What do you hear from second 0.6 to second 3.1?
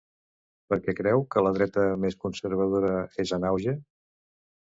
Per què creu que la dreta més conservadora